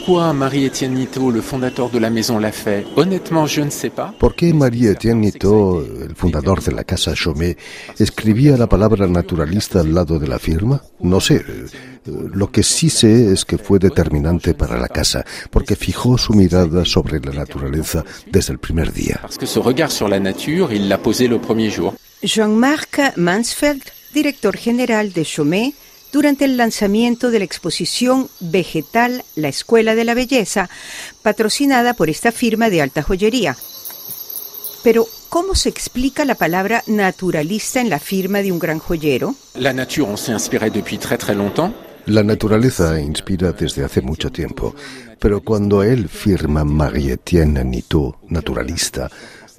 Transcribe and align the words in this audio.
Pourquoi 0.00 0.32
Marie-Étienne 0.32 0.94
Nito, 0.94 1.30
le 1.30 1.42
fondateur 1.42 1.90
de 1.90 1.98
la 1.98 2.08
maison, 2.08 2.38
l'a 2.38 2.52
fait 2.52 2.86
Honnêtement, 2.96 3.46
je 3.46 3.60
ne 3.60 3.68
sais 3.68 3.90
pas. 3.90 4.14
¿Por 4.18 4.34
qué 4.34 4.54
Marie-Étienne 4.54 5.20
Nito, 5.20 5.84
el 5.84 6.16
fundador 6.16 6.62
de 6.62 6.72
la 6.72 6.84
casa 6.84 7.14
Chaumet, 7.14 7.58
escribía 7.98 8.56
la 8.56 8.66
palabra 8.66 9.06
naturalista 9.06 9.80
al 9.80 9.92
lado 9.92 10.18
de 10.18 10.26
la 10.26 10.38
firma? 10.38 10.80
No 11.00 11.20
sé. 11.20 11.44
Lo 12.06 12.50
que 12.50 12.62
sí 12.62 12.88
sé 12.88 13.30
es 13.30 13.44
que 13.44 13.58
fue 13.58 13.78
determinante 13.78 14.54
para 14.54 14.78
la 14.78 14.88
casa, 14.88 15.22
porque 15.50 15.76
fijó 15.76 16.16
su 16.16 16.32
mirada 16.32 16.86
sobre 16.86 17.20
la 17.20 17.32
naturaleza 17.32 18.02
desde 18.32 18.54
el 18.54 18.58
primer 18.58 18.94
día. 18.94 19.18
Parce 19.20 19.36
que 19.36 19.46
ce 19.46 19.60
regard 19.60 19.90
sur 19.90 20.08
la 20.08 20.18
nature, 20.18 20.72
il 20.72 20.88
l'a 20.88 20.96
posé 20.96 21.28
le 21.28 21.38
premier 21.38 21.68
jour. 21.70 21.92
Jean-Marc 22.22 23.18
Mansfeld, 23.18 23.82
director 24.14 24.56
general 24.56 25.12
de 25.12 25.24
Chaumet, 25.24 25.74
durante 26.12 26.44
el 26.44 26.56
lanzamiento 26.56 27.30
de 27.30 27.38
la 27.38 27.44
exposición 27.44 28.28
Vegetal, 28.40 29.24
la 29.36 29.48
Escuela 29.48 29.94
de 29.94 30.04
la 30.04 30.14
Belleza, 30.14 30.68
patrocinada 31.22 31.94
por 31.94 32.10
esta 32.10 32.32
firma 32.32 32.70
de 32.70 32.82
alta 32.82 33.02
joyería. 33.02 33.56
Pero, 34.82 35.06
¿cómo 35.28 35.54
se 35.54 35.68
explica 35.68 36.24
la 36.24 36.34
palabra 36.34 36.82
naturalista 36.86 37.80
en 37.80 37.90
la 37.90 37.98
firma 37.98 38.42
de 38.42 38.50
un 38.50 38.58
gran 38.58 38.78
joyero? 38.78 39.34
La 39.54 39.72
nature, 39.72 40.08
on 40.08 40.16
s'est 40.16 40.32
inspiré 40.32 40.70
depuis 40.70 40.98
très 40.98 41.18
très 41.18 41.34
longtemps. 41.34 41.72
La 42.06 42.22
naturaleza 42.22 42.98
inspira 42.98 43.52
desde 43.52 43.84
hace 43.84 44.00
mucho 44.00 44.30
tiempo, 44.30 44.74
pero 45.18 45.42
cuando 45.42 45.82
él 45.82 46.08
firma 46.08 46.64
Marie-Étienne 46.64 47.62
Nitou, 47.62 48.16
naturalista, 48.28 49.10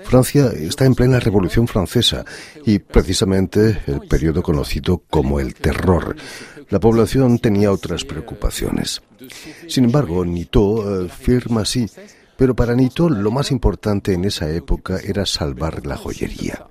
Francia 0.04 0.52
está 0.56 0.86
en 0.86 0.96
plena 0.96 1.20
Revolución 1.20 1.68
Francesa 1.68 2.26
y 2.66 2.80
precisamente 2.80 3.82
el 3.88 4.02
periodo 4.02 4.42
conocido 4.42 5.04
como 5.10 5.40
el 5.40 5.54
terror. 5.56 6.16
La 6.70 6.80
población 6.80 7.40
tenía 7.40 7.72
otras 7.72 8.06
preocupaciones. 8.06 9.02
Sin 9.68 9.86
embargo, 9.86 10.24
Nito 10.26 11.06
eh, 11.06 11.10
firma 11.10 11.62
así, 11.62 11.90
pero 12.38 12.56
para 12.56 12.76
Nito 12.76 13.10
lo 13.10 13.32
más 13.32 13.52
importante 13.52 14.14
en 14.14 14.26
esa 14.26 14.50
época 14.50 15.00
era 15.04 15.26
salvar 15.26 15.86
la 15.86 15.98
joyería. 15.98 16.66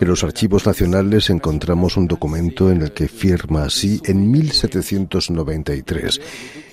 En 0.00 0.08
los 0.08 0.24
archivos 0.24 0.66
nacionales 0.66 1.30
encontramos 1.30 1.96
un 1.96 2.06
documento 2.06 2.70
en 2.70 2.82
el 2.82 2.92
que 2.92 3.08
firma 3.08 3.64
así 3.64 4.00
en 4.04 4.30
1793 4.30 6.20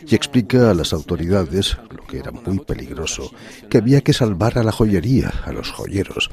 y 0.08 0.16
explica 0.16 0.70
a 0.70 0.74
las 0.74 0.94
autoridades, 0.94 1.78
lo 1.90 2.06
que 2.06 2.20
era 2.20 2.32
muy 2.32 2.60
peligroso, 2.60 3.32
que 3.70 3.80
había 3.80 4.02
que 4.02 4.14
salvar 4.14 4.58
a 4.58 4.64
la 4.64 4.72
joyería, 4.72 5.34
a 5.46 5.52
los 5.52 5.72
joyeros, 5.72 6.30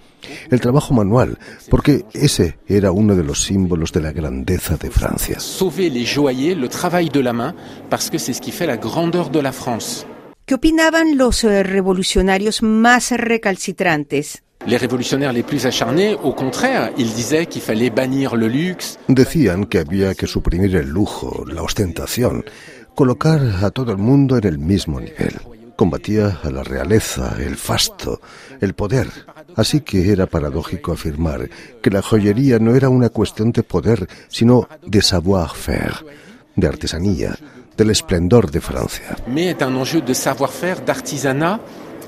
el 0.50 0.60
trabajo 0.60 0.92
manual, 0.94 1.38
porque 1.70 2.04
ese 2.12 2.58
era 2.66 2.92
uno 2.92 3.16
de 3.16 3.24
los 3.24 3.42
símbolos 3.42 3.92
de 3.92 4.02
la 4.02 4.12
grandeza 4.12 4.76
de 4.76 4.90
Francia. 4.90 5.40
Sauver 5.40 5.90
les 5.90 6.14
joailliers, 6.14 6.58
le 6.58 6.68
travail 6.68 7.08
de 7.08 7.22
la 7.22 7.32
main, 7.32 7.54
parce 7.88 8.10
que 8.10 8.18
c'est 8.18 8.34
ce 8.34 8.40
qui 8.40 8.52
fait 8.52 8.66
la 8.66 8.76
grandeur 8.76 9.30
de 9.30 9.40
la 9.40 9.52
France. 9.52 10.06
¿Qué 10.44 10.54
opinaban 10.54 11.16
los 11.16 11.44
eh, 11.44 11.62
revolucionarios 11.62 12.62
más 12.62 13.12
recalcitrantes? 13.12 14.42
Les 14.66 14.76
révolutionnaires 14.76 15.32
les 15.32 15.42
plus 15.42 15.66
acharnés, 15.66 16.14
au 16.22 16.32
contraire, 16.32 16.90
ils 16.96 17.12
disaient 17.12 17.46
qu'il 17.46 17.62
fallait 17.62 17.90
bannir 17.90 18.36
le 18.36 18.46
luxe, 18.48 18.98
Decían 19.08 19.64
que 19.66 19.78
había 19.78 20.14
que 20.14 20.26
suprimir 20.26 20.76
el 20.76 20.88
lujo, 20.88 21.44
la 21.46 21.62
ostentación, 21.62 22.44
colocar 22.94 23.40
a 23.62 23.70
todo 23.70 23.90
el 23.92 23.98
mundo 23.98 24.36
en 24.36 24.46
el 24.46 24.58
mismo 24.58 25.00
nivel. 25.00 25.34
Combatía 25.76 26.38
a 26.44 26.50
la 26.50 26.62
realeza, 26.62 27.34
el 27.40 27.56
fasto, 27.56 28.20
el 28.60 28.74
poder. 28.74 29.08
Así 29.56 29.80
que 29.80 30.12
era 30.12 30.26
paradójico 30.26 30.92
afirmar 30.92 31.48
que 31.82 31.90
la 31.90 32.02
joyería 32.02 32.58
no 32.60 32.74
era 32.76 32.88
una 32.88 33.08
cuestión 33.08 33.50
de 33.50 33.64
poder, 33.64 34.06
sino 34.28 34.68
de 34.86 35.02
savoir-faire, 35.02 36.04
de 36.54 36.66
artesanía, 36.68 37.34
del 37.76 37.90
esplendor 37.90 38.50
de 38.50 38.60
Francia. 38.60 39.16
mais 39.26 39.48
est 39.48 39.62
un 39.62 39.74
enjeu 39.74 40.02
de 40.02 40.12
savoir-faire, 40.14 40.82
d'artisanat 40.84 41.58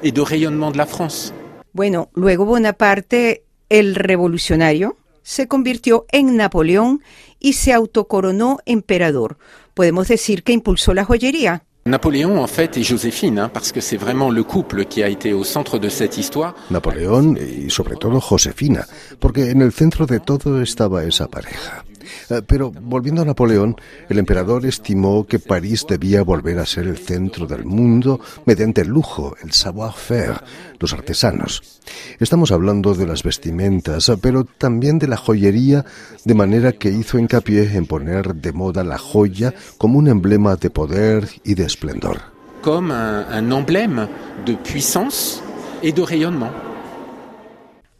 et 0.02 0.12
de 0.12 0.20
rayonnement 0.20 0.70
de 0.70 0.78
la 0.78 0.86
France. 0.86 1.32
Bueno, 1.74 2.08
luego 2.14 2.44
Bonaparte, 2.44 3.42
el 3.68 3.96
revolucionario, 3.96 4.96
se 5.24 5.48
convirtió 5.48 6.06
en 6.12 6.36
Napoleón 6.36 7.02
y 7.40 7.54
se 7.54 7.72
autocoronó 7.72 8.58
emperador. 8.64 9.38
Podemos 9.74 10.06
decir 10.06 10.44
que 10.44 10.52
impulsó 10.52 10.94
la 10.94 11.04
joyería. 11.04 11.64
Napoléon, 11.84 12.38
en 12.38 12.46
fait, 12.46 12.78
et 12.78 12.84
Joséphine, 12.84 13.40
hein, 13.40 13.50
parce 13.52 13.72
que 13.72 13.82
c'est 13.82 13.98
vraiment 13.98 14.30
le 14.30 14.42
couple 14.42 14.86
qui 14.86 15.02
a 15.02 15.08
été 15.08 15.34
au 15.34 15.44
centre 15.44 15.78
de 15.78 15.90
cette 15.90 16.16
histoire. 16.16 16.54
Napoleón 16.70 17.36
y 17.36 17.68
sobre 17.68 17.96
todo 17.96 18.20
Josefina, 18.20 18.86
porque 19.18 19.50
en 19.50 19.60
el 19.60 19.72
centro 19.72 20.06
de 20.06 20.20
todo 20.20 20.62
estaba 20.62 21.04
esa 21.04 21.26
pareja. 21.26 21.84
Eh, 22.30 22.42
Pero 22.46 22.70
volviendo 22.70 23.22
a 23.22 23.24
Napoleón, 23.24 23.76
el 24.08 24.18
emperador 24.18 24.66
estimó 24.66 25.26
que 25.26 25.38
París 25.38 25.86
debía 25.88 26.22
volver 26.22 26.58
a 26.58 26.66
ser 26.66 26.86
el 26.86 26.98
centro 26.98 27.46
del 27.46 27.64
mundo 27.64 28.20
mediante 28.46 28.82
el 28.82 28.88
lujo, 28.88 29.36
el 29.42 29.52
savoir-faire, 29.52 30.42
los 30.78 30.92
artesanos. 30.92 31.80
Estamos 32.18 32.50
hablando 32.52 32.94
de 32.94 33.06
las 33.06 33.22
vestimentas, 33.22 34.10
pero 34.20 34.44
también 34.44 34.98
de 34.98 35.08
la 35.08 35.16
joyería, 35.16 35.84
de 36.24 36.34
manera 36.34 36.72
que 36.72 36.90
hizo 36.90 37.18
hincapié 37.18 37.76
en 37.76 37.86
poner 37.86 38.34
de 38.34 38.52
moda 38.52 38.84
la 38.84 38.98
joya 38.98 39.54
como 39.78 39.98
un 39.98 40.08
emblema 40.08 40.56
de 40.56 40.70
poder 40.70 41.28
y 41.44 41.54
de 41.54 41.64
esplendor. 41.64 42.34
comme 42.64 42.92
un, 42.92 43.52
emblème 43.52 44.08
de 44.46 44.54
puissance 44.54 45.42
et 45.82 45.92
de 45.92 46.02
rayonnement. 46.02 46.50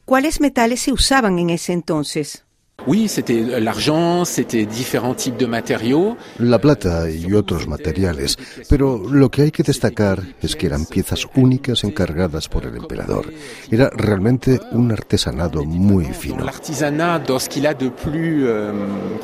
¿Cuáles 0.07 0.41
metales 0.41 0.81
se 0.81 0.93
usaban 0.93 1.39
en 1.39 1.51
ese 1.51 1.75
entonces? 1.75 2.44
Oui, 2.87 3.09
c'était 3.09 3.41
l'argent, 3.61 4.27
c'était 4.27 4.67
différents 4.67 5.15
types 5.15 5.39
de 5.39 5.47
matériaux. 5.47 6.17
La 6.39 6.59
plata 6.59 7.09
y 7.09 7.33
otros 7.33 7.67
materiales, 7.67 8.37
pero 8.69 8.99
lo 9.11 9.31
que 9.31 9.43
hay 9.43 9.51
que 9.51 9.63
destacar 9.63 10.23
es 10.43 10.55
que 10.55 10.67
eran 10.67 10.85
piezas 10.85 11.27
únicas 11.35 11.83
encargadas 11.85 12.49
por 12.49 12.67
el 12.67 12.77
emperador. 12.77 13.33
Era 13.71 13.89
realmente 13.91 14.61
un 14.73 14.93
artesanado 14.93 15.65
muy 15.65 16.05
fino. 16.13 16.45
L'artisanat 16.45 17.21
dans 17.21 17.43
ce 17.43 17.49
qu'il 17.49 17.67
a 17.67 17.73
de 17.73 17.89
plus 17.89 18.47
euh, 18.47 18.73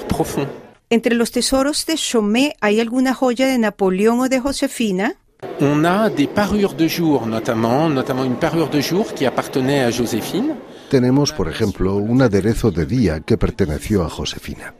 profond. 0.08 0.48
Entre 0.88 1.14
los 1.14 1.30
tesoros 1.30 1.84
de 1.86 1.96
Chaumet, 1.96 2.54
¿hay 2.60 2.80
alguna 2.80 3.12
joya 3.12 3.46
de 3.46 3.58
Napoleón 3.58 4.20
o 4.20 4.28
de 4.28 4.40
Josefina? 4.40 5.12
On 5.60 5.84
a 5.84 6.08
des 6.08 6.26
parures 6.26 6.74
de 6.74 6.88
jour, 6.88 7.26
notamment, 7.26 7.88
notamment 7.90 8.24
une 8.24 8.36
parure 8.36 8.70
de 8.70 8.80
jour 8.80 9.12
qui 9.14 9.26
appartenait 9.26 9.80
à 9.80 9.90
Joséphine. 9.90 10.54
Tenemos, 10.90 11.32
por 11.32 11.48
ejemplo, 11.48 11.94
un 11.94 12.20
aderezo 12.20 12.72
de 12.72 12.84
día 12.84 13.20
que 13.20 13.38
perteneció 13.38 14.02
a 14.02 14.10
Josefina. 14.10 14.74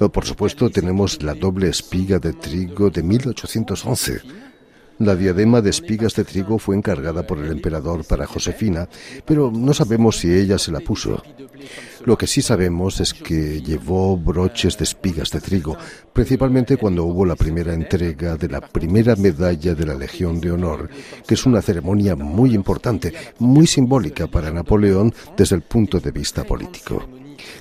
Eh, 0.00 0.08
Por 0.08 0.24
supuesto, 0.24 0.70
tenemos 0.70 1.20
la 1.20 1.34
doble 1.34 1.68
espiga 1.68 2.20
de 2.20 2.32
trigo 2.32 2.90
de 2.90 3.02
1811. 3.02 4.47
La 4.98 5.14
diadema 5.14 5.60
de 5.60 5.70
espigas 5.70 6.14
de 6.14 6.24
trigo 6.24 6.58
fue 6.58 6.74
encargada 6.74 7.24
por 7.24 7.38
el 7.38 7.52
emperador 7.52 8.04
para 8.04 8.26
Josefina, 8.26 8.88
pero 9.24 9.52
no 9.52 9.72
sabemos 9.72 10.16
si 10.16 10.32
ella 10.32 10.58
se 10.58 10.72
la 10.72 10.80
puso. 10.80 11.22
Lo 12.04 12.18
que 12.18 12.26
sí 12.26 12.42
sabemos 12.42 13.00
es 13.00 13.14
que 13.14 13.62
llevó 13.62 14.16
broches 14.16 14.76
de 14.76 14.84
espigas 14.84 15.30
de 15.30 15.40
trigo, 15.40 15.76
principalmente 16.12 16.76
cuando 16.76 17.04
hubo 17.04 17.24
la 17.24 17.36
primera 17.36 17.74
entrega 17.74 18.36
de 18.36 18.48
la 18.48 18.60
primera 18.60 19.14
medalla 19.14 19.74
de 19.74 19.86
la 19.86 19.94
Legión 19.94 20.40
de 20.40 20.50
Honor, 20.50 20.90
que 21.26 21.34
es 21.34 21.46
una 21.46 21.62
ceremonia 21.62 22.16
muy 22.16 22.52
importante, 22.54 23.12
muy 23.38 23.68
simbólica 23.68 24.26
para 24.26 24.50
Napoleón 24.50 25.14
desde 25.36 25.54
el 25.54 25.62
punto 25.62 26.00
de 26.00 26.10
vista 26.10 26.42
político. 26.42 27.06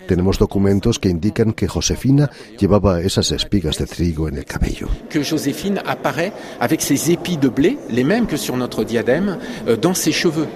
Tenemos 0.07 0.37
documentos 0.37 0.99
que 0.99 1.09
indican 1.09 1.53
que 1.53 1.67
Josefina 1.67 2.29
llevaba 2.57 3.01
esas 3.01 3.31
espigas 3.31 3.77
de 3.77 3.85
trigo 3.85 4.27
en 4.27 4.37
el 4.37 4.45
cabello. 4.45 4.87
Que 5.09 5.23
Joséphine 5.23 5.81
apparaît 5.85 6.33
avec 6.59 6.81
ses 6.81 7.11
épis 7.11 7.37
de 7.37 7.49
blé, 7.49 7.77
les 7.89 8.03
mêmes 8.03 8.27
que 8.27 8.37
sur 8.37 8.57
notre 8.57 8.83
diadème, 8.83 9.37
euh, 9.67 9.77
dans 9.77 9.95
ses 9.95 10.11
cheveux. 10.11 10.47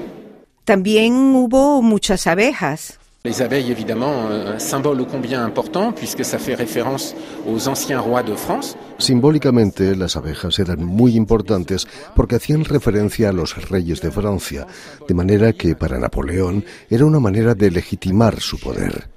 También 0.65 1.35
hubo 1.35 1.81
muchas 1.81 2.27
abejas. 2.27 2.99
Les 3.23 3.43
abeilles, 3.43 3.69
évidemment, 3.69 4.31
euh, 4.31 4.55
un 4.55 4.59
symbole 4.59 4.99
ô 4.99 5.05
combien 5.05 5.45
important, 5.45 5.91
puisque 5.91 6.25
ça 6.25 6.39
fait 6.39 6.55
référence 6.55 7.15
aux 7.45 7.67
anciens 7.67 7.99
rois 7.99 8.23
de 8.23 8.33
France. 8.33 8.75
Simbólicamente, 8.97 9.95
las 9.95 10.15
abejas 10.15 10.57
eran 10.57 10.83
muy 10.83 11.15
importantes 11.15 11.87
porque 12.15 12.37
hacían 12.37 12.65
referencia 12.65 13.29
a 13.29 13.31
los 13.31 13.69
reyes 13.69 14.01
de 14.01 14.09
Francia, 14.09 14.65
de 15.07 15.13
manera 15.13 15.53
que 15.53 15.75
para 15.75 15.99
Napoleón 15.99 16.65
era 16.89 17.05
una 17.05 17.19
manera 17.19 17.53
de 17.53 17.69
legitimar 17.69 18.39
su 18.39 18.59
poder. 18.59 19.07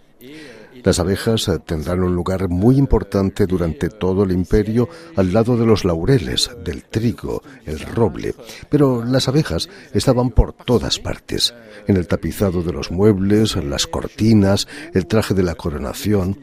Las 0.85 1.01
abejas 1.01 1.49
eh, 1.49 1.59
tendrán 1.65 2.03
un 2.03 2.15
lugar 2.15 2.49
muy 2.49 2.77
importante 2.77 3.47
durante 3.47 3.89
todo 3.89 4.23
el 4.23 4.33
imperio 4.33 4.89
al 5.17 5.33
lado 5.33 5.57
de 5.57 5.67
los 5.67 5.85
laureles, 5.85 6.51
del 6.63 6.85
trigo, 6.85 7.43
el 7.65 7.81
roble. 7.81 8.35
Pero 8.69 9.03
las 9.05 9.27
abejas 9.29 9.69
estaban 9.93 10.31
por 10.31 10.53
todas 10.53 10.99
partes, 10.99 11.55
en 11.87 11.97
el 11.97 12.07
tapizado 12.07 12.63
de 12.63 12.73
los 12.73 12.91
muebles, 12.91 13.57
las 13.57 13.87
cortinas, 13.87 14.69
el 14.93 15.07
traje 15.07 15.35
de 15.35 15.43
la 15.43 15.55
coronación. 15.55 16.39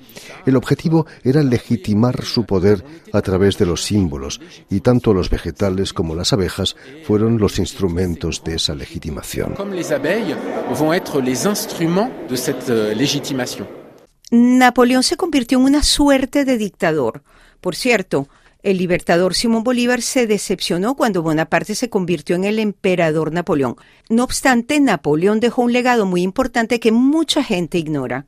El 0.45 0.55
objetivo 0.55 1.05
era 1.23 1.43
legitimar 1.43 2.23
su 2.23 2.45
poder 2.45 2.83
a 3.13 3.21
través 3.21 3.57
de 3.57 3.67
los 3.67 3.83
símbolos, 3.83 4.41
y 4.69 4.81
tanto 4.81 5.13
los 5.13 5.29
vegetales 5.29 5.93
como 5.93 6.15
las 6.15 6.33
abejas 6.33 6.75
fueron 7.05 7.37
los 7.37 7.59
instrumentos 7.59 8.43
de 8.43 8.55
esa 8.55 8.73
legitimación. 8.73 9.55
Être 11.01 11.21
les 11.21 11.45
instruments 11.45 12.11
de 12.27 13.63
euh. 13.63 13.80
Napoleón 14.33 15.03
se 15.03 15.17
convirtió 15.17 15.57
en 15.57 15.65
una 15.65 15.83
suerte 15.83 16.45
de 16.45 16.57
dictador. 16.57 17.21
Por 17.59 17.75
cierto, 17.75 18.29
El 18.63 18.77
libertador 18.77 19.33
Simón 19.33 19.63
Bolívar 19.63 20.01
se 20.01 20.27
decepcionó 20.27 20.95
cuando 20.95 21.23
Bonaparte 21.23 21.73
se 21.73 21.89
convirtió 21.89 22.35
en 22.35 22.43
el 22.43 22.59
emperador 22.59 23.33
Napoleón. 23.33 23.75
No 24.07 24.23
obstante, 24.23 24.79
Napoleón 24.79 25.39
dejó 25.39 25.63
un 25.63 25.73
legado 25.73 26.05
muy 26.05 26.21
importante 26.21 26.79
que 26.79 26.91
mucha 26.91 27.43
gente 27.43 27.79
ignora. 27.79 28.27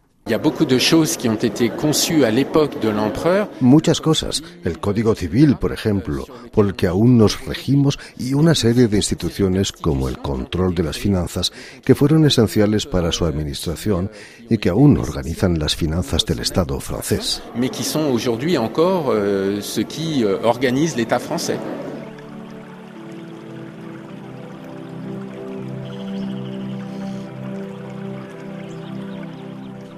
Muchas 3.60 4.00
cosas, 4.00 4.44
el 4.64 4.80
Código 4.80 5.16
Civil, 5.16 5.58
por 5.58 5.74
ejemplo, 5.74 6.26
por 6.52 6.66
el 6.66 6.76
que 6.76 6.88
aún 6.88 7.18
nos 7.18 7.46
regimos, 7.46 8.00
y 8.18 8.34
una 8.34 8.56
serie 8.56 8.88
de 8.88 8.98
instituciones 8.98 9.74
como 9.74 10.08
el 10.08 10.18
control 10.20 10.76
de 10.76 10.84
las 10.84 10.98
finanzas, 10.98 11.52
que 11.84 11.94
fueron 11.94 12.26
esenciales 12.26 12.86
para 12.86 13.12
su 13.12 13.26
administración 13.26 14.10
y 14.50 14.60
que 14.60 14.70
aún 14.70 14.98
organizan 14.98 15.60
las 15.60 15.76
finanzas 15.76 16.26
del 16.26 16.40
Estado 16.40 16.80
francés. 16.80 17.42
Mais 17.56 17.70
qui 17.70 17.84
sont 17.84 18.10
aujourd'hui 18.10 18.58
encore 18.58 19.14
ce 19.62 19.82
qui 19.82 20.24
organise 20.24 20.96
l'État 20.96 21.20
français. 21.20 21.60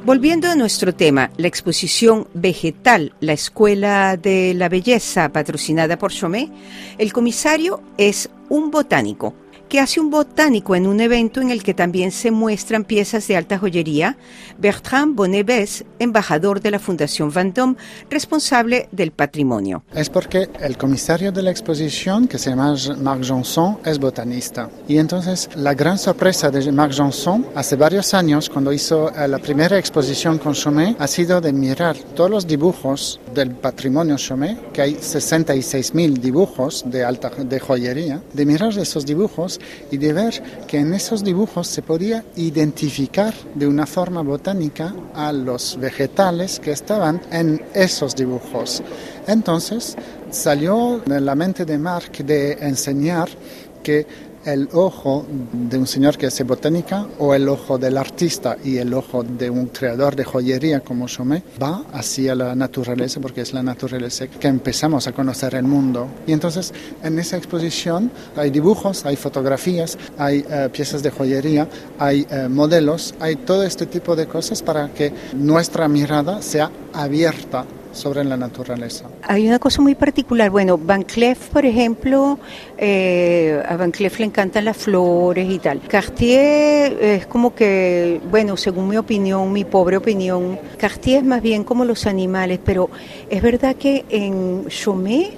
Volviendo 0.06 0.48
a 0.48 0.56
nuestro 0.56 0.94
tema, 0.94 1.32
la 1.36 1.48
exposición 1.48 2.28
Vegetal, 2.36 3.16
la 3.22 3.34
Escuela 3.34 4.18
de 4.18 4.54
la 4.54 4.70
Belleza, 4.70 5.30
patrocinada 5.30 5.98
por 5.98 6.12
Chomé, 6.12 6.52
el 7.00 7.12
comisario 7.12 7.82
es 7.98 8.30
un 8.50 8.70
botánico 8.70 9.34
que 9.70 9.80
hace 9.80 10.00
un 10.00 10.10
botánico 10.10 10.76
en 10.76 10.88
un 10.88 11.00
evento 11.02 11.42
en 11.42 11.50
el 11.50 11.64
que 11.64 11.74
también 11.74 12.12
se 12.12 12.32
muestran 12.32 12.84
piezas 12.84 13.28
de 13.28 13.36
alta 13.36 13.58
joyería, 13.58 14.18
Bertrand 14.58 15.16
Bonneves, 15.16 15.86
embajador 16.00 16.62
de 16.62 16.72
la 16.72 16.80
Fundación 16.80 17.32
Vendôme, 17.32 17.76
responsable 18.10 18.88
del 18.92 19.12
patrimonio. 19.12 19.84
Es 19.94 20.10
porque 20.10 20.50
el 20.62 20.78
comisario 20.78 21.32
de 21.32 21.42
la 21.42 21.52
exposición, 21.52 22.28
que 22.28 22.38
se 22.38 22.52
llama 22.52 22.76
Marc 23.02 23.24
Janson, 23.24 23.80
es 23.86 24.00
botanista. 24.00 24.70
Y 24.88 24.98
entonces 24.98 25.50
la 25.56 25.74
gran 25.74 25.98
sorpresa 25.98 26.50
de 26.52 26.72
Marc 26.72 26.94
Janson 26.94 27.46
hace 27.56 27.76
varios 27.76 28.14
años, 28.14 28.50
cuando 28.50 28.72
hizo 28.72 29.10
eh, 29.10 29.28
la 29.28 29.40
primera 29.40 29.78
exposición 29.78 30.38
con 30.38 30.54
Chomé, 30.54 30.96
ha 31.00 31.08
sido 31.08 31.42
de 31.42 31.54
mirar 31.54 31.98
todos 32.16 32.30
los 32.30 32.48
dibujos 32.48 33.20
del 33.34 33.52
patrimonio 33.52 34.18
Chomé, 34.18 34.58
que 34.74 34.82
hay 34.82 34.96
66.000 34.96 36.14
dibujos 36.20 36.84
de 36.86 37.04
alta 37.04 37.30
de 37.30 37.60
joyería, 37.60 38.22
de 38.34 38.46
mirar 38.46 38.78
esos 38.78 39.06
dibujos 39.06 39.55
y 39.92 39.98
de 39.98 40.14
ver 40.14 40.44
que 40.68 40.80
en 40.80 40.94
esos 40.94 41.24
dibujos 41.24 41.68
se 41.68 41.82
podía 41.82 42.24
identificar 42.36 43.34
de 43.54 43.68
una 43.68 43.86
forma 43.86 44.22
botánica 44.22 44.94
a 45.14 45.32
los 45.32 45.78
vegetales 45.80 46.60
que 46.60 46.72
estaban 46.72 47.22
en 47.32 47.64
esos 47.74 48.16
dibujos. 48.16 48.82
Entonces 49.28 49.96
salió 50.30 51.02
en 51.06 51.26
la 51.26 51.36
mente 51.36 51.66
de 51.66 51.78
Marc 51.78 52.18
de 52.18 52.54
enseñar 52.54 53.30
que 53.84 54.08
el 54.46 54.70
ojo 54.74 55.26
de 55.52 55.78
un 55.78 55.88
señor 55.88 56.18
que 56.18 56.28
hace 56.28 56.44
botánica 56.44 57.08
o 57.20 57.34
el 57.34 57.50
ojo 57.50 57.78
del 57.78 57.98
artista 57.98 58.58
y 58.64 58.78
el 58.78 58.94
ojo 58.94 59.24
de 59.24 59.50
un 59.50 59.68
creador 59.68 60.16
de 60.16 60.24
joyería 60.24 60.82
como 60.82 61.08
Chomé 61.08 61.44
va 61.62 61.84
hacia 61.94 62.36
la 62.36 62.56
naturaleza 62.56 63.20
porque 63.20 63.42
es 63.42 63.54
la 63.54 63.64
naturaleza 63.64 64.28
que 64.28 64.48
empezamos 64.48 65.08
a 65.08 65.12
conocer 65.12 65.56
el 65.56 65.64
mundo. 65.64 66.08
Y 66.28 66.34
entonces 66.34 66.74
en 67.04 67.18
esa 67.20 67.38
exposición 67.38 68.12
hay 68.36 68.52
dibujos, 68.52 69.06
hay 69.06 69.16
fotografías, 69.16 69.98
hay 70.18 70.46
eh, 70.50 70.70
piezas 70.72 71.02
de 71.02 71.10
joyería, 71.10 71.68
hay 71.98 72.28
eh, 72.30 72.48
modelos, 72.48 73.16
hay 73.20 73.36
todo 73.38 73.64
este 73.64 73.88
tipo 73.88 74.16
de 74.16 74.28
cosas 74.28 74.62
para 74.62 74.90
que 74.90 75.12
nuestra 75.34 75.88
mirada 75.88 76.42
sea 76.42 76.72
abierta 76.94 77.66
sobre 77.96 78.24
la 78.24 78.38
naturaleza. 78.38 79.06
Hay 79.24 79.48
una 79.48 79.60
cosa 79.60 79.82
muy 79.82 79.96
particular. 79.96 80.50
Bueno, 80.50 80.78
Van 80.78 81.04
Cleef, 81.04 81.50
por 81.50 81.66
ejemplo, 81.66 82.38
eh, 82.78 83.62
a 83.68 83.76
Van 83.78 83.92
Cleef 83.92 84.20
le 84.20 84.26
encantan 84.26 84.66
las 84.66 84.78
flores 84.78 85.50
y 85.50 85.60
tal. 85.60 85.82
Cartier 85.88 86.98
es 87.02 87.26
como 87.26 87.56
que, 87.56 88.22
bueno, 88.30 88.58
según 88.58 88.90
mi 88.90 88.98
opinión, 88.98 89.52
mi 89.52 89.64
pobre 89.64 89.98
opinión, 89.98 90.60
Cartier 90.78 91.20
es 91.20 91.24
más 91.24 91.42
bien 91.42 91.64
como 91.64 91.86
los 91.86 92.06
animales, 92.06 92.60
pero 92.64 92.90
es 93.30 93.42
verdad 93.42 93.76
que 93.76 94.06
en 94.10 94.68
Chomé 94.68 95.32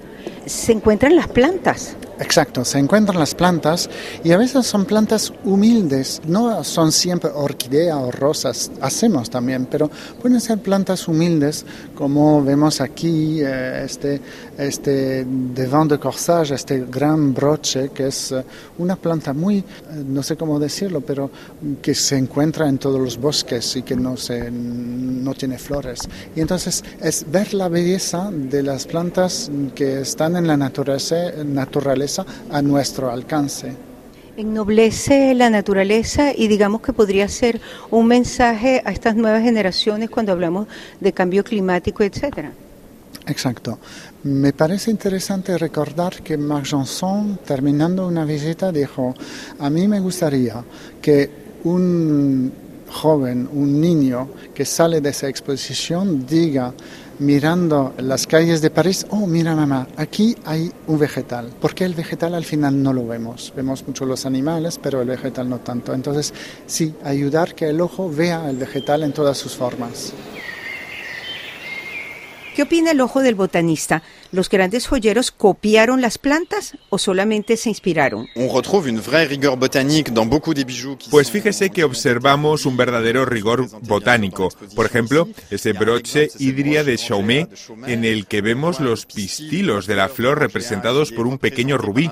se 0.46 0.72
encuentran 0.72 1.16
las 1.16 1.28
plantas. 1.28 1.96
Exacto, 2.20 2.66
se 2.66 2.80
encuentran 2.80 3.20
las 3.20 3.36
plantas 3.36 3.88
y 4.24 4.32
a 4.32 4.38
veces 4.38 4.66
son 4.66 4.86
plantas 4.86 5.32
humildes, 5.44 6.20
no 6.26 6.64
son 6.64 6.92
siempre 6.92 7.30
orquídea 7.30 7.96
o 7.98 8.12
rosas, 8.12 8.72
hacemos 8.82 9.30
también, 9.30 9.68
pero 9.70 9.92
pueden 10.20 10.42
ser 10.42 10.58
plantas 10.58 11.08
humildes 11.08 11.64
como 11.94 12.44
vemos 12.44 12.82
aquí, 12.82 13.40
eh, 13.42 13.84
este, 13.86 14.20
este 14.58 15.26
devant 15.28 15.92
de 15.92 16.00
corsage, 16.00 16.56
este 16.56 16.86
gran 16.90 17.36
broche 17.36 17.90
que 17.90 18.08
es 18.08 18.32
eh, 18.32 18.44
una 18.80 18.96
planta 18.96 19.32
muy, 19.34 19.60
eh, 19.60 19.64
no 20.08 20.24
sé 20.24 20.36
cómo 20.36 20.60
decirlo, 20.60 21.02
pero 21.02 21.30
que 21.84 21.94
se 21.94 22.18
encuentra 22.18 22.68
en 22.68 22.80
todos 22.80 23.00
los 23.00 23.20
bosques 23.20 23.76
y 23.76 23.84
que 23.84 23.96
no, 23.96 24.18
se, 24.18 24.50
no 24.50 25.36
tiene 25.36 25.60
flores. 25.60 26.00
Y 26.36 26.42
entonces 26.42 26.84
es 27.00 27.30
ver 27.32 27.54
la 27.54 27.70
belleza 27.70 28.32
de 28.32 28.64
las 28.64 28.88
plantas 28.88 29.52
que 29.76 30.02
están 30.02 30.36
en 30.36 30.48
la 30.48 30.58
naturaleza, 30.58 31.16
naturaleza 31.46 32.07
a 32.52 32.62
nuestro 32.62 33.12
alcance. 33.12 33.74
Ennoblece 34.38 35.34
la 35.34 35.50
naturaleza 35.50 36.32
y 36.36 36.48
digamos 36.48 36.82
que 36.82 36.94
podría 36.94 37.28
ser 37.28 37.60
un 37.90 38.06
mensaje 38.08 38.82
a 38.86 38.92
estas 38.92 39.16
nuevas 39.16 39.42
generaciones 39.42 40.10
cuando 40.10 40.32
hablamos 40.32 40.68
de 41.00 41.12
cambio 41.12 41.44
climático, 41.44 42.04
etcétera. 42.04 42.52
Exacto. 43.26 43.80
Me 44.24 44.54
parece 44.54 44.92
interesante 44.92 45.58
recordar 45.58 46.22
que 46.22 46.38
Marc 46.38 46.68
Janson, 46.68 47.40
terminando 47.46 48.08
una 48.08 48.26
visita, 48.26 48.72
dijo, 48.72 49.14
a 49.60 49.70
mí 49.70 49.88
me 49.88 50.00
gustaría 50.00 50.64
que 51.02 51.30
un 51.64 52.52
joven, 52.90 53.50
un 53.52 53.80
niño 53.80 54.30
que 54.54 54.66
sale 54.66 55.02
de 55.02 55.10
esa 55.10 55.28
exposición 55.28 56.26
diga, 56.26 56.74
mirando 57.20 57.94
las 57.98 58.28
calles 58.28 58.62
de 58.62 58.70
París, 58.70 59.06
oh, 59.10 59.28
mira 59.28 59.56
mamá, 59.56 59.88
aquí 59.98 60.36
hay 60.46 60.72
un 60.88 61.00
vegetal. 61.00 61.50
Porque 61.60 61.86
el 61.86 61.94
vegetal 61.94 62.36
al 62.36 62.46
final 62.46 62.82
no 62.82 62.94
lo 62.94 63.06
vemos. 63.08 63.54
Vemos 63.56 63.86
mucho 63.88 64.06
los 64.06 64.26
animales, 64.26 64.80
pero 64.82 65.02
el 65.02 65.08
vegetal 65.08 65.50
no 65.50 65.60
tanto. 65.60 65.94
Entonces, 65.94 66.34
sí, 66.66 66.94
ayudar 67.04 67.56
que 67.56 67.70
el 67.70 67.82
ojo 67.82 68.10
vea 68.10 68.50
el 68.50 68.58
vegetal 68.58 69.04
en 69.04 69.14
todas 69.14 69.38
sus 69.38 69.56
formas. 69.56 70.14
¿Qué 72.58 72.64
opina 72.64 72.90
el 72.90 73.02
ojo 73.02 73.22
del 73.22 73.36
botanista? 73.36 74.02
¿Los 74.32 74.50
grandes 74.50 74.88
joyeros 74.88 75.30
copiaron 75.30 76.02
las 76.02 76.18
plantas 76.18 76.76
o 76.90 76.98
solamente 76.98 77.56
se 77.56 77.70
inspiraron? 77.70 78.26
Pues 81.12 81.30
fíjese 81.30 81.70
que 81.70 81.84
observamos 81.84 82.66
un 82.66 82.76
verdadero 82.76 83.26
rigor 83.26 83.70
botánico. 83.84 84.50
Por 84.76 84.88
ejemplo, 84.88 85.30
ese 85.52 85.74
broche 85.74 86.30
hidria 86.40 86.84
de 86.84 86.98
Chaumet 86.98 87.48
en 87.86 88.04
el 88.04 88.26
que 88.26 88.42
vemos 88.42 88.80
los 88.80 89.06
pistilos 89.06 89.86
de 89.86 89.96
la 89.96 90.10
flor 90.10 90.40
representados 90.40 91.12
por 91.12 91.28
un 91.28 91.38
pequeño 91.38 91.78
rubí 91.78 92.10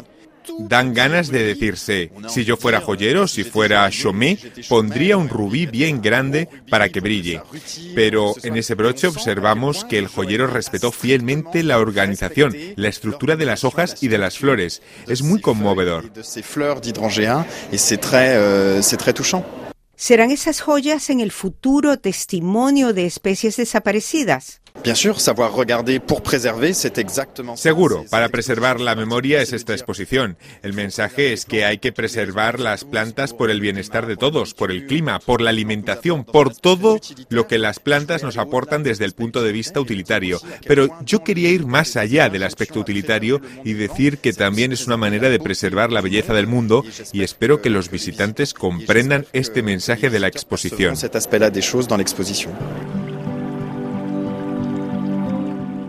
dan 0.59 0.93
ganas 0.93 1.29
de 1.29 1.43
decirse, 1.43 2.11
si 2.27 2.45
yo 2.45 2.57
fuera 2.57 2.81
joyero, 2.81 3.27
si 3.27 3.43
fuera 3.43 3.89
chomé, 3.89 4.37
pondría 4.69 5.17
un 5.17 5.29
rubí 5.29 5.65
bien 5.65 6.01
grande 6.01 6.47
para 6.69 6.89
que 6.89 6.99
brille. 6.99 7.41
Pero 7.93 8.35
en 8.43 8.57
ese 8.57 8.75
broche 8.75 9.07
observamos 9.07 9.85
que 9.85 9.97
el 9.97 10.07
joyero 10.07 10.47
respetó 10.47 10.91
fielmente 10.91 11.63
la 11.63 11.79
organización, 11.79 12.55
la 12.75 12.89
estructura 12.89 13.35
de 13.35 13.45
las 13.45 13.63
hojas 13.63 13.97
y 14.01 14.07
de 14.07 14.17
las 14.17 14.37
flores. 14.37 14.81
Es 15.07 15.21
muy 15.21 15.41
conmovedor. 15.41 16.11
¿Serán 19.97 20.31
esas 20.31 20.59
joyas 20.59 21.09
en 21.09 21.21
el 21.21 21.31
futuro 21.31 21.97
testimonio 21.99 22.93
de 22.93 23.05
especies 23.05 23.55
desaparecidas? 23.55 24.61
Seguro, 27.57 28.05
para 28.11 28.29
preservar 28.29 28.79
la 28.79 28.95
memoria 28.95 29.41
es 29.41 29.51
esta 29.51 29.73
exposición. 29.73 30.37
El 30.61 30.73
mensaje 30.73 31.33
es 31.33 31.45
que 31.45 31.65
hay 31.65 31.79
que 31.79 31.91
preservar 31.91 32.59
las 32.59 32.83
plantas 32.83 33.33
por 33.33 33.49
el 33.49 33.61
bienestar 33.61 34.05
de 34.05 34.15
todos, 34.15 34.53
por 34.53 34.71
el 34.71 34.85
clima, 34.85 35.19
por 35.19 35.41
la 35.41 35.49
alimentación, 35.49 36.23
por 36.23 36.55
todo 36.55 36.99
lo 37.29 37.47
que 37.47 37.57
las 37.57 37.79
plantas 37.79 38.21
nos 38.21 38.37
aportan 38.37 38.83
desde 38.83 39.05
el 39.05 39.13
punto 39.13 39.41
de 39.41 39.51
vista 39.51 39.79
utilitario. 39.79 40.39
Pero 40.67 40.87
yo 41.03 41.23
quería 41.23 41.49
ir 41.49 41.65
más 41.65 41.95
allá 41.95 42.29
del 42.29 42.43
aspecto 42.43 42.79
utilitario 42.79 43.41
y 43.63 43.73
decir 43.73 44.19
que 44.19 44.33
también 44.33 44.71
es 44.71 44.85
una 44.85 44.97
manera 44.97 45.29
de 45.29 45.39
preservar 45.39 45.91
la 45.91 46.01
belleza 46.01 46.33
del 46.33 46.45
mundo 46.45 46.83
y 47.11 47.23
espero 47.23 47.59
que 47.61 47.71
los 47.71 47.89
visitantes 47.89 48.53
comprendan 48.53 49.25
este 49.33 49.63
mensaje 49.63 50.11
de 50.11 50.19
la 50.19 50.27
exposición. 50.27 50.95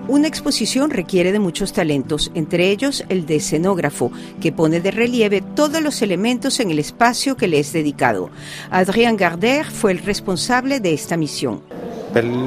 Una 0.08 0.28
exposición 0.28 0.90
requiere 0.90 1.32
de 1.32 1.38
muchos 1.38 1.72
talentos, 1.72 2.30
entre 2.34 2.70
ellos 2.70 3.04
el 3.08 3.26
de 3.26 3.36
escenógrafo, 3.36 4.12
que 4.40 4.52
pone 4.52 4.80
de 4.80 4.92
relieve 4.92 5.42
todos 5.54 5.82
los 5.82 6.00
elementos 6.00 6.60
en 6.60 6.70
el 6.70 6.78
espacio 6.78 7.36
que 7.36 7.48
le 7.48 7.58
es 7.58 7.72
dedicado. 7.72 8.30
Adrien 8.70 9.16
Garder 9.16 9.66
fue 9.66 9.92
el 9.92 9.98
responsable 9.98 10.80
de 10.80 10.94
esta 10.94 11.16
misión. 11.16 11.62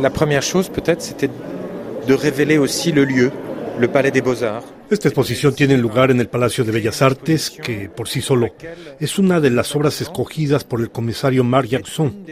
La 0.01 0.09
primera 0.09 0.41
chose 0.41 0.69
peut-être 0.69 1.01
c'était 1.01 1.29
de 2.07 2.15
révéler 2.15 2.57
aussi 2.57 2.91
le 2.91 3.05
lieu 3.05 3.31
Esta 4.89 5.07
exposición 5.07 5.55
tiene 5.55 5.77
lugar 5.77 6.11
en 6.11 6.19
el 6.19 6.27
Palacio 6.27 6.65
de 6.65 6.71
Bellas 6.71 7.01
Artes, 7.01 7.49
que 7.49 7.89
por 7.89 8.09
sí 8.09 8.21
solo 8.21 8.49
es 8.99 9.17
una 9.17 9.39
de 9.39 9.51
las 9.51 9.73
obras 9.73 10.01
escogidas 10.01 10.65
por 10.65 10.81
el 10.81 10.91
comisario 10.91 11.45
Marc 11.45 11.69
Jackson, 11.69 12.25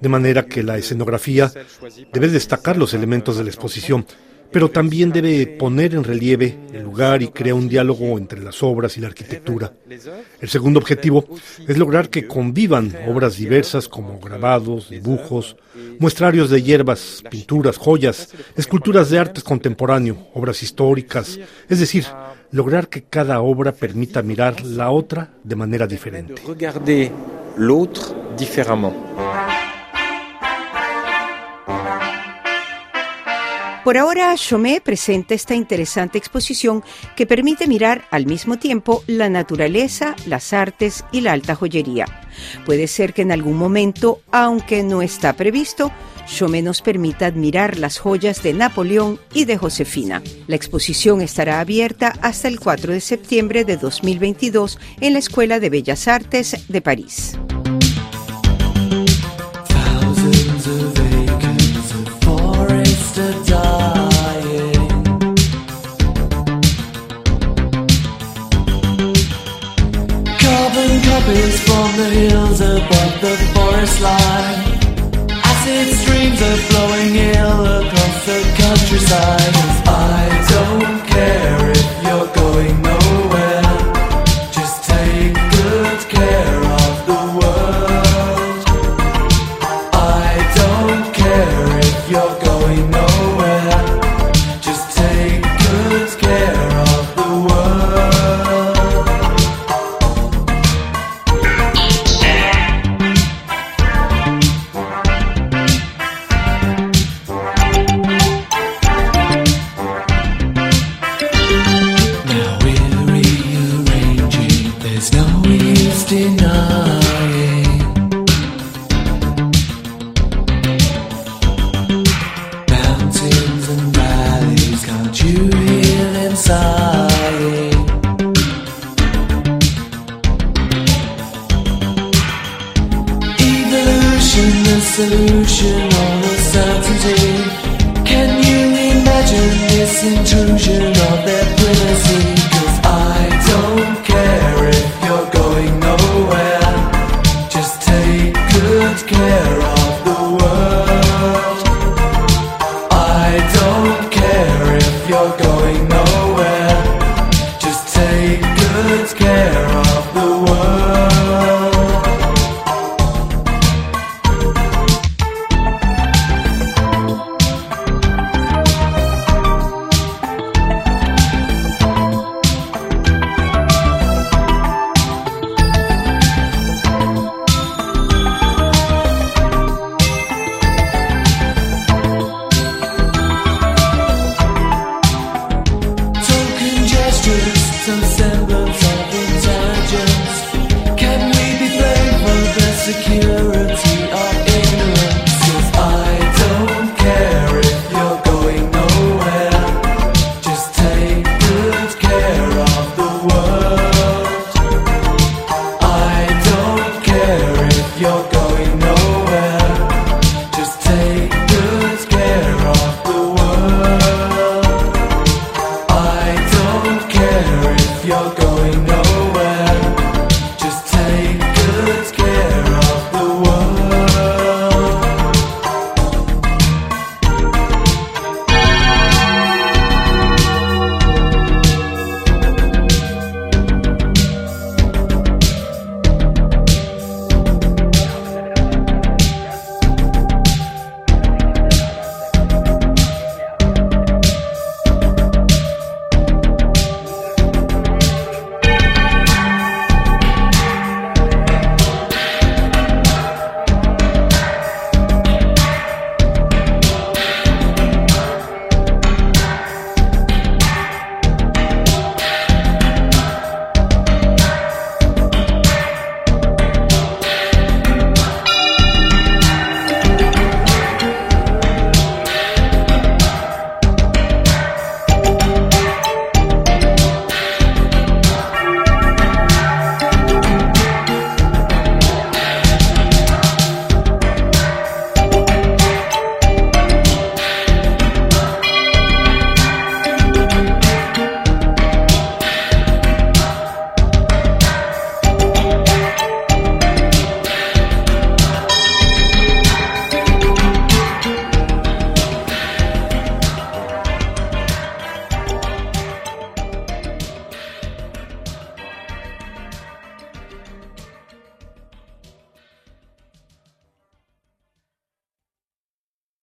de 0.00 0.08
manera 0.08 0.44
que 0.44 0.62
la 0.62 0.76
escenografía 0.76 1.50
debe 2.12 2.28
destacar 2.28 2.76
los 2.76 2.92
elementos 2.92 3.38
de 3.38 3.44
la 3.44 3.50
exposición, 3.50 4.04
pero 4.52 4.70
también 4.70 5.10
debe 5.10 5.46
poner 5.46 5.94
en 5.94 6.04
relieve 6.04 6.58
el 6.72 6.82
lugar 6.82 7.22
y 7.22 7.28
crear 7.28 7.54
un 7.54 7.68
diálogo 7.68 8.18
entre 8.18 8.40
las 8.40 8.62
obras 8.62 8.96
y 8.96 9.00
la 9.00 9.08
arquitectura. 9.08 9.72
El 10.40 10.48
segundo 10.48 10.78
objetivo 10.78 11.24
es 11.66 11.78
lograr 11.78 12.10
que 12.10 12.26
convivan 12.26 12.94
obras 13.08 13.36
diversas 13.36 13.88
como 13.88 14.20
grabados, 14.20 14.90
dibujos, 14.90 15.56
muestrarios 15.98 16.50
de 16.50 16.62
hierbas, 16.62 17.22
pinturas, 17.30 17.76
joyas, 17.78 18.28
esculturas 18.56 19.10
de 19.10 19.18
arte 19.18 19.42
contemporáneo, 19.42 20.28
obras 20.34 20.62
históricas, 20.62 21.38
es 21.68 21.80
decir, 21.80 22.04
lograr 22.50 22.88
que 22.88 23.02
cada 23.02 23.40
obra 23.40 23.72
permita 23.72 24.22
mirar 24.22 24.62
la 24.64 24.90
otra 24.90 25.30
de 25.42 25.56
manera 25.56 25.86
diferente. 25.86 26.34
Por 33.84 33.98
ahora, 33.98 34.32
Chomé 34.36 34.80
presenta 34.80 35.34
esta 35.34 35.56
interesante 35.56 36.16
exposición 36.16 36.84
que 37.16 37.26
permite 37.26 37.66
mirar 37.66 38.04
al 38.12 38.26
mismo 38.26 38.56
tiempo 38.56 39.02
la 39.08 39.28
naturaleza, 39.28 40.14
las 40.26 40.52
artes 40.52 41.04
y 41.10 41.20
la 41.20 41.32
alta 41.32 41.56
joyería. 41.56 42.06
Puede 42.64 42.86
ser 42.86 43.12
que 43.12 43.22
en 43.22 43.32
algún 43.32 43.56
momento, 43.56 44.20
aunque 44.30 44.84
no 44.84 45.02
está 45.02 45.32
previsto, 45.32 45.90
Chomé 46.26 46.62
nos 46.62 46.80
permita 46.80 47.26
admirar 47.26 47.76
las 47.76 47.98
joyas 47.98 48.44
de 48.44 48.52
Napoleón 48.52 49.18
y 49.34 49.46
de 49.46 49.56
Josefina. 49.56 50.22
La 50.46 50.54
exposición 50.54 51.20
estará 51.20 51.58
abierta 51.58 52.14
hasta 52.22 52.46
el 52.46 52.60
4 52.60 52.92
de 52.92 53.00
septiembre 53.00 53.64
de 53.64 53.78
2022 53.78 54.78
en 55.00 55.14
la 55.14 55.18
Escuela 55.18 55.58
de 55.58 55.70
Bellas 55.70 56.06
Artes 56.06 56.68
de 56.68 56.80
París. 56.80 57.36
Above 72.82 73.14
the 73.20 73.36
forest 73.54 74.00
line. 74.00 74.60
Acid 75.50 75.88
streams 76.00 76.40
are 76.48 76.60
flowing 76.68 77.14
ill 77.34 77.62
across 77.80 78.16
the 78.26 78.40
countryside. 78.62 79.54
I 79.86 80.22
don't 80.52 81.11
there's 115.02 115.12
no 115.14 115.42
use 115.50 116.04
denying. 116.04 117.11